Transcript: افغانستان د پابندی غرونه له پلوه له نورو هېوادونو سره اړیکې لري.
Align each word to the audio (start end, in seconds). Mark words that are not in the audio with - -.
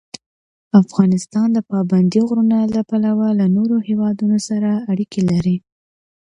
افغانستان 0.81 1.47
د 1.53 1.59
پابندی 1.71 2.21
غرونه 2.27 2.57
له 2.75 2.81
پلوه 2.89 3.27
له 3.39 3.45
نورو 3.55 3.77
هېوادونو 3.87 4.37
سره 4.49 4.69
اړیکې 4.91 5.21
لري. 5.31 5.55